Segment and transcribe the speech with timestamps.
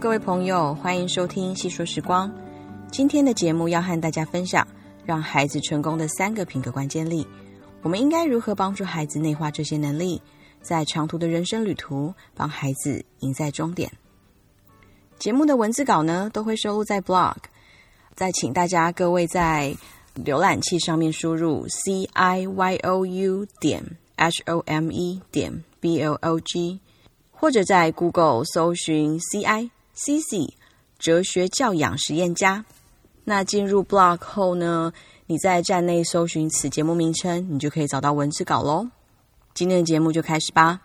[0.00, 2.32] 各位朋友，欢迎收听细说时光。
[2.90, 4.66] 今天的节目要和大家分享
[5.04, 7.26] 让孩子成功的三个品格关键力。
[7.82, 10.22] 我们应该如何帮助孩子内化这些能力，
[10.62, 13.90] 在长途的人生旅途帮孩子赢在终点？
[15.18, 17.36] 节目的文字稿呢，都会收录在 blog。
[18.14, 19.76] 再请大家各位在
[20.16, 26.80] 浏览器上面输入 c i y o u 点 h o m e 点 b l o g，
[27.30, 29.70] 或者在 Google 搜寻 c i
[30.02, 30.54] c c
[30.98, 32.64] 哲学教养实验家。
[33.24, 34.94] 那进入 blog 后呢，
[35.26, 38.88] 你在站内搜寻此节目名称，你就可以找到文字稿喽。
[39.52, 40.80] 今天的节目就开始吧。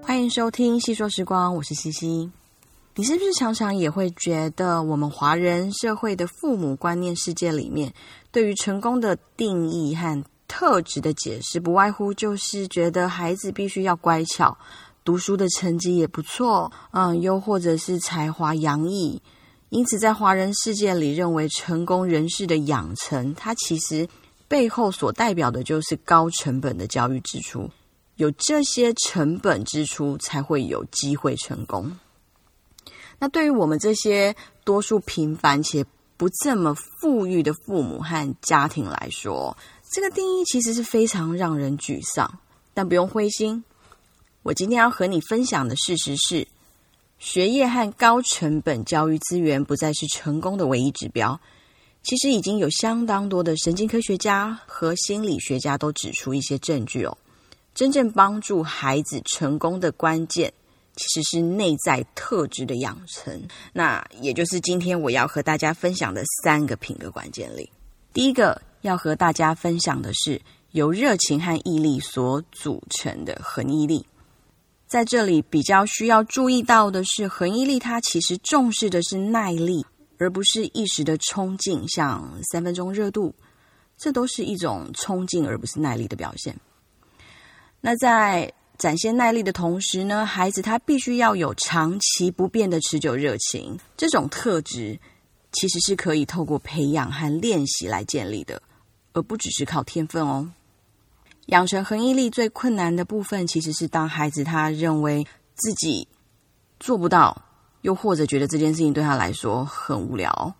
[0.00, 2.30] 欢迎收听细说时光，我是西西。
[2.94, 7.92] 你是不是常常也会觉得，我们华人社会的父母观念世界里面，
[8.30, 14.56] 对于成功的定义和特质的解释，不外乎就是觉得孩子必须要乖巧，
[15.04, 19.20] 读书的成绩也不错，嗯，又或者是才华洋溢。
[19.70, 24.08] 因此，在华人世界里，认为成功人士的养成，它其实
[24.46, 27.68] 背后所代表的就是高成本的教育支出。
[28.16, 31.98] 有这些成本支出，才会有机会成功。
[33.18, 35.84] 那对于我们这些多数平凡且
[36.16, 39.56] 不这么富裕的父母和家庭来说，
[39.94, 42.40] 这个定义其实是非常让人沮丧。
[42.74, 43.62] 但不用灰心，
[44.42, 46.48] 我今天要和你分享的事实是，
[47.20, 51.40] 学业和高成本教育资源不再是成功的唯一指标。
[52.02, 57.16] 其实已经有相当多的神经科学家和心理学家都指出一些证据哦。
[57.72, 60.52] 真正帮助孩子成功的关键，
[60.96, 63.40] 其实是内在特质的养成。
[63.72, 67.70] 那也就是今天我要和大家分享的三个品格关键力。
[68.12, 70.40] 第一个要和大家分享的是
[70.72, 74.06] 由热情和毅力所组成的恒毅力。
[74.86, 79.84] 在这里比较需要注意到的是，恒毅力它其实重视的是耐力，
[80.18, 83.34] 而不是一时的冲劲，像三分钟热度，
[83.96, 86.54] 这都是一种冲劲，而不是耐力的表现。
[87.80, 93.78] 那在展现耐力的同时呢，孩子他必须要有长期不变的持久热情。
[93.96, 95.00] 这种特质
[95.52, 98.60] 其实是可以透过培养和练习来建立的，
[99.14, 100.50] 而不只是靠天分哦。
[101.46, 106.06] 养成恒毅力最困难的部分，其实是当孩子他认为自己
[106.78, 107.42] 做不到，
[107.80, 110.54] 又或者觉得这件事情对他来说很无聊，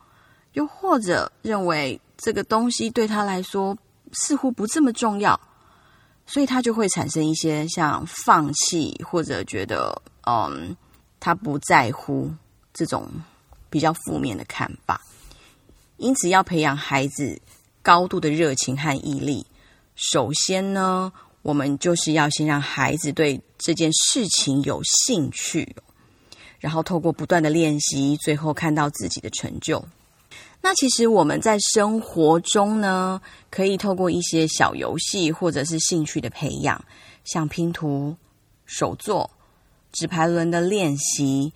[0.54, 3.76] 又或者认为这个东西对他来说
[4.12, 5.38] 似乎不这么重要。
[6.26, 10.74] 所以他就会产生一些像放弃或者觉得嗯，
[11.20, 12.32] 他不在乎
[12.72, 13.06] 这种
[13.68, 14.98] 比较负面的看法。
[15.98, 17.38] 因此，要培养孩子
[17.84, 19.46] 高度的热情和毅力，
[19.94, 21.12] 首先呢，
[21.42, 25.76] 我们就是要先让孩子对这件事情有兴趣，
[26.58, 29.84] 然后透过不断的练习，最后看到自己的成就。
[30.62, 36.82] 那其实我们在生活中呢，可以透过一些小游戏或者是兴趣的培养，
[37.22, 38.16] 像拼图、
[38.64, 39.30] 手作、
[39.92, 41.52] 纸牌轮的练习，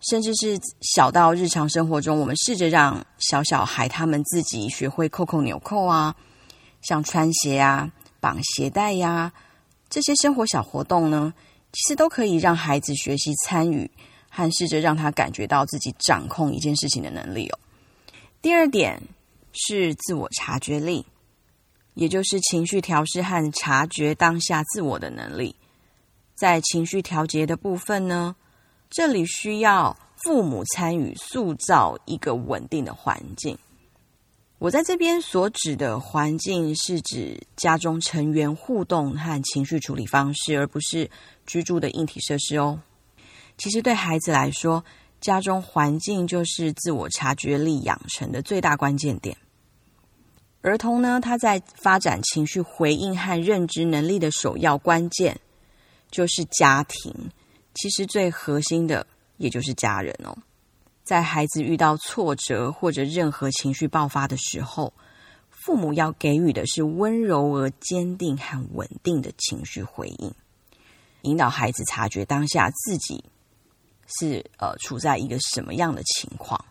[0.00, 6.14] 甚至是小到日常生活中，我们试着让小小孩他们自己学会扣扣纽扣啊，
[6.82, 7.90] 像穿鞋啊、
[8.20, 9.32] 绑鞋带呀，
[9.88, 11.32] 这些生活小活动呢，
[11.72, 13.90] 其实都可以让孩子学习参与
[14.28, 17.58] 和试着让他感觉到自己掌控一件事情的能力哦。
[18.42, 19.02] 第二点
[19.52, 21.06] 是自我察觉力，
[21.94, 25.56] 也就是情绪调试和察觉当下自我的能力。
[26.34, 28.36] 在情绪调节的部分呢，
[28.88, 33.58] 这里需要父母参与，塑造一个稳定的环境。
[34.58, 41.10] 我在这边所指的环境，是指家中成员互动和情绪处理方式，而不是
[41.46, 42.80] 居住的硬体设施哦。
[43.58, 44.82] 其实对孩子来说，
[45.20, 49.36] 家中环境就是自我察觉力养成的最大关键点。
[50.62, 55.38] 儿童呢，他在发展情绪回应和认知能力的首要关键
[56.10, 57.30] 就是家庭。
[57.76, 59.06] 其实最核心的
[59.36, 60.36] 也就是家人哦。
[61.04, 64.92] 在孩子遇到挫折或者任何情绪爆发的时候，
[65.50, 70.32] 父母要给予的是温柔而坚定和稳定的情绪回应，
[71.22, 73.24] 引导孩子察觉当下自己。
[74.20, 76.64] 是呃，处在一个什么样的情况？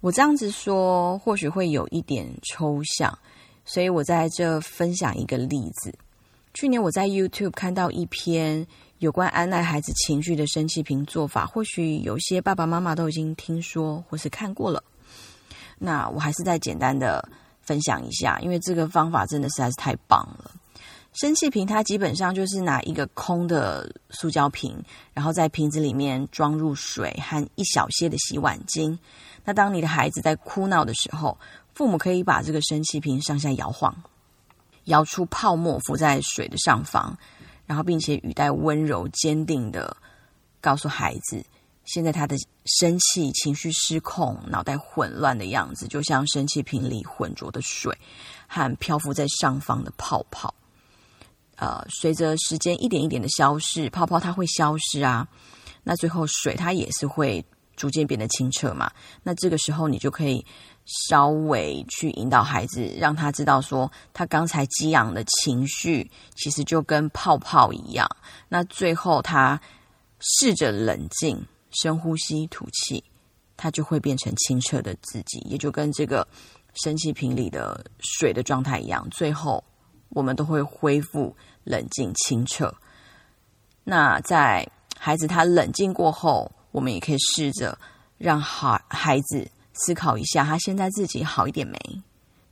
[0.00, 3.16] 我这样子说或许会有一点抽象，
[3.64, 5.94] 所以我在这分享一个例子。
[6.52, 8.66] 去年我在 YouTube 看到一篇
[9.00, 14.84] 有关安耐孩子情绪的生气瓶做法，或许有些爸爸妈妈都已经听说或是看过了。
[15.78, 17.26] 那我还是再简单的
[17.62, 20.50] 分享一下，因为这个方法真的实在是太棒了。
[21.14, 24.76] 生气瓶它基本上就是拿一个空的塑胶瓶，
[25.14, 28.98] 然后在瓶子里面装入水和一小些的洗碗精。
[29.46, 31.38] 那当你的孩子在哭闹的时候，
[31.72, 33.96] 父母可以把这个生气瓶上下摇晃，
[34.84, 37.16] 摇出泡沫浮在水的上方，
[37.70, 39.96] 然后并且语带温柔坚定的
[40.60, 41.40] 告诉孩子，
[41.84, 42.34] 现在他的
[42.64, 47.96] 生气、情绪失控、脑袋混乱的样子，就像生气瓶里浑浊的水
[48.48, 50.52] 和漂浮在上方的泡泡。
[51.54, 55.28] 呃，随着时间一点一点的消逝，泡泡它会消失啊。
[55.84, 57.44] 那最后水它也是会
[57.76, 58.90] 逐渐变得清澈嘛。
[59.22, 60.44] 那这个时候你就可以
[61.08, 68.08] 稍微去引导孩子，让他知道说，他刚才激昂的情绪其实就跟泡泡一样。
[68.48, 69.60] 那最后他
[70.18, 71.40] 试着冷静，
[71.70, 73.02] 深呼吸吐气，
[73.56, 76.26] 他就会变成清澈的自己，也就跟这个
[76.74, 79.06] 生气瓶里的水的状态一样。
[79.10, 79.62] 最后
[80.10, 81.34] 我们都会恢复。
[81.64, 82.74] 冷静清澈。
[83.84, 84.66] 那在
[84.98, 87.78] 孩子他冷静过后，我们也可以试着
[88.16, 89.48] 让孩孩子
[89.84, 91.78] 思考一下，他现在自己好一点没？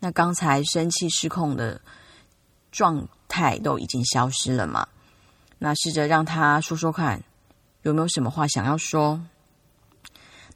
[0.01, 1.81] 那刚才生气失控的
[2.71, 4.87] 状态都已经消失了吗？
[5.59, 7.23] 那试着让他说说看，
[7.83, 9.21] 有没有什么话想要说？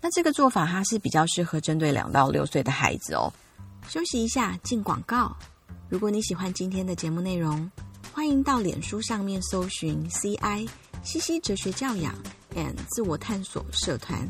[0.01, 3.33] 那这个做法它是比较适合针对两到六岁的孩子哦。
[3.89, 5.37] 休息一下，进广告。
[5.89, 7.71] 如果你喜欢今天的节目内容，
[8.13, 10.69] 欢迎到脸书上面搜寻 “CI
[11.03, 12.15] 西西哲学教养
[12.55, 14.29] and 自我探索社团”，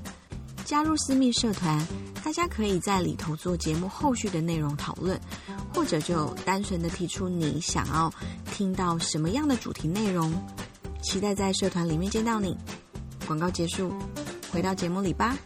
[0.73, 1.87] 加入私密社团，
[2.25, 5.21] 大家可以在里头做节目后续的内容讨论，
[5.75, 8.11] 或者就单纯的提出你想要
[8.55, 10.33] 听到什么样的主题内容，
[11.03, 12.57] 期待在社团里面见到你。
[13.27, 13.93] 广告结束，
[14.51, 15.37] 回到节目里吧。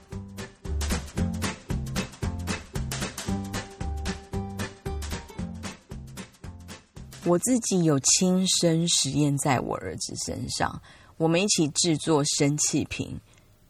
[7.25, 10.81] 我自己有亲身实验在我儿子身上，
[11.17, 13.20] 我们一起制作生气瓶，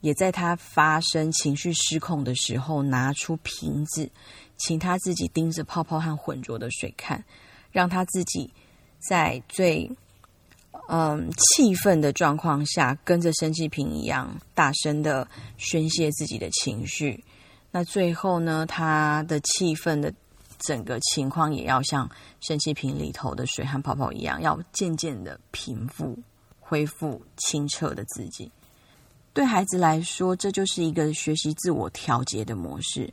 [0.07, 4.09] 也在他发生情绪失控的时候拿出瓶子，
[4.57, 7.25] 请他自己盯着泡泡和浑浊的水看，
[7.73, 8.49] 让他自己
[9.09, 9.91] 在最
[10.89, 15.27] 嗯气愤的状况下，跟着生气瓶一样大声的
[15.57, 17.25] 宣泄自己的情绪。
[17.73, 20.15] 那最后呢，他的气愤的。
[20.59, 22.11] 整个情况也要像
[22.41, 26.19] 生气瓶里头的水和泡泡一样，要渐渐的平复，
[26.59, 28.51] 恢复清澈的自己。
[29.37, 33.13] 对孩子来说，这就是一个学习自我调节的模式。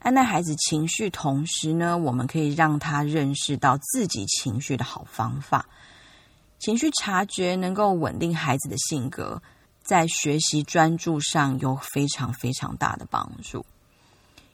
[0.00, 5.66] 按捺孩子情绪，同时呢，我们可以让他认识到自己情绪的好方法。
[6.58, 9.40] 情绪察觉能够稳定孩子的性格，
[9.82, 13.64] 在学习专注上有非常非常大的帮助。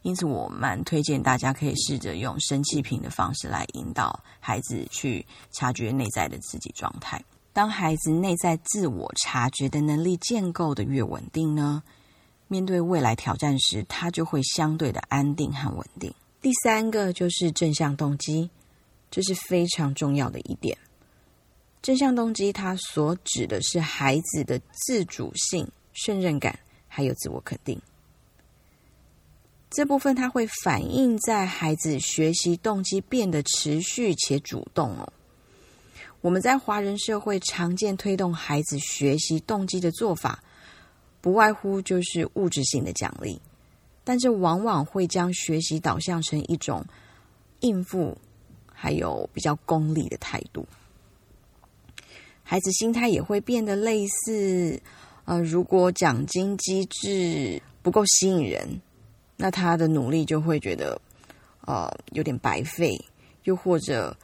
[0.03, 7.21] 因此，我蛮推荐大家可以试着用生气瓶的方式来引导孩子去察觉内在的自己状态。
[7.53, 11.83] 当孩子内在自我察觉的能力建构的越稳定呢，
[12.47, 16.15] 面对未来挑战时，他就会相对的安定和稳定。
[16.41, 18.51] 第三个就是正向动机，
[19.11, 20.79] 这是非常重要的一点。
[21.83, 27.81] 正向动机它所指的是孩子的自主性、胜任感，还有自我肯定。
[29.71, 35.13] 这部分它会反映在孩子学习动机变得持续且主动哦。
[36.21, 40.43] 我们在华人社会常见推动孩子学习动机的做法，
[41.21, 43.41] 不外乎就是物质性的奖励，
[44.05, 46.85] 但这往往会将学习导向成一种
[47.61, 48.17] 应付，
[48.73, 50.67] 还有比较功利的态度。
[52.43, 54.81] 孩子心态也会变得类似，
[55.25, 58.81] 呃，如果奖金机制不够吸引人。
[59.37, 61.01] 那他的努力就会觉得，
[61.63, 63.03] 呃，有点白费，
[63.45, 64.15] 又或者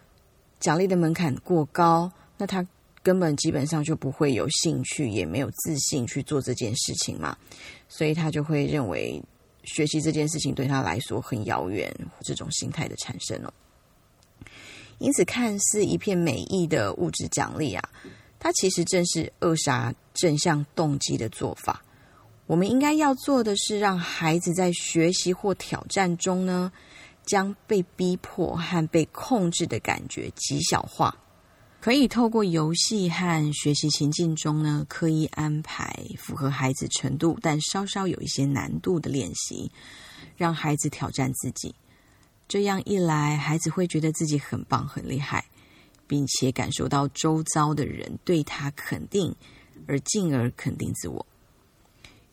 [0.61, 2.67] 奖励的门槛过高，那他
[3.03, 7.37] 根本基本上就不会有兴趣，也没有自信去做这件事情嘛，
[7.89, 9.23] 所以他就会认为
[9.65, 13.53] 学习这件事情对他来说很遥远，这种心态的产生哦。
[14.99, 17.89] 因此，看似一片美意的物质奖励啊，
[18.39, 21.83] 它其实正是扼杀正向动机的做法。
[22.47, 26.73] 我们应该要做的是，让孩子在学习或挑战中呢，
[27.27, 31.15] 将被逼迫和被控制的感觉极小化。
[31.79, 39.71] 可以透过游戏和学习情境中呢，刻意安排符合孩子程度但稍稍有一些难度的练习，
[40.37, 41.75] 让孩子挑战自己。
[42.49, 45.45] 这样一来，孩子会觉得自己很棒、很厉害，
[46.09, 49.33] 并且感受到周遭的人对他肯定，
[49.87, 51.25] 而进而肯定自我。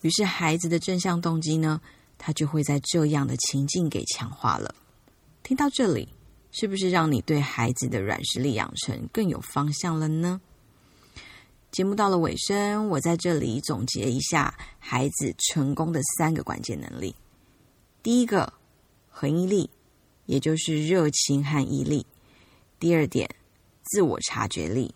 [0.01, 1.79] 于是，孩子的正向动机呢，
[2.17, 4.73] 他就会在这样的情境给强化了。
[5.43, 6.07] 听到这里，
[6.51, 10.39] 是不是让你对孩子的软实力养成更有方向了呢？
[11.69, 17.13] 节目到了尾声，我在这里总结一下孩子成功的三个关键能力。
[18.01, 18.53] 第一个，
[19.09, 19.69] 恒毅力，
[20.27, 22.05] 也就是热情和毅力；
[22.79, 23.29] 第二点，
[23.83, 24.95] 自我察觉力，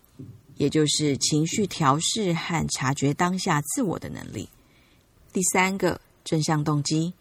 [0.54, 4.48] 也就是情绪调试和察觉当下自我的能力；
[5.30, 7.12] 第三个，正向动机。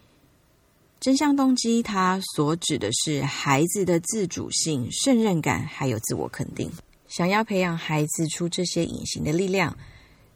[1.00, 6.70] 正向动机，它所指的是孩子的自主性、胜任感，还有自我肯定。
[7.08, 9.77] 想要培养孩子出这些隐形的力量，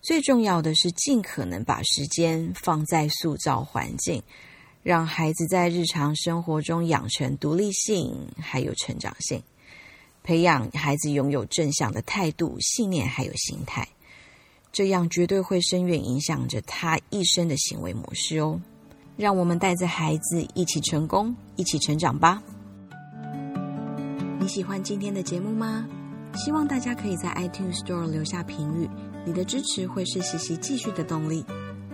[0.02, 4.22] 最重要的是尽可能把时间放在塑造环境，
[4.84, 9.42] 让孩子在日常生活中养成独立性，还有成长性，
[10.24, 13.88] 培养孩子拥有正向的态度、信念还有心态，
[14.72, 18.62] 这样绝对会深远影响着他一生的行为模式哦。
[19.22, 22.42] 让我们带着孩子一起成功，一起成长吧。
[24.40, 25.86] 你喜欢今天的节目吗？
[26.34, 28.90] 希望大家可以在 iTunes Store 留下评语，
[29.24, 31.46] 你的支持会是西西继续的动力。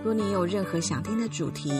[0.02, 1.70] 若你有任何想听的主题，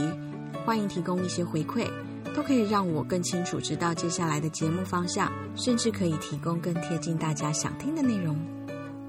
[0.67, 1.89] 欢迎提供一些回馈，
[2.37, 8.37] 都可以让我更清楚知道接下来的节目方向，甚至可以提供更贴近大家想听的内容。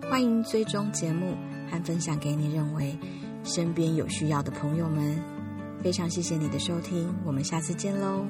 [0.09, 1.35] 欢迎追踪节目
[1.69, 2.97] 和分享给你认为
[3.43, 5.38] 身边有需要的朋友们。
[5.81, 8.25] 非常谢谢你的收听，我们下次见喽。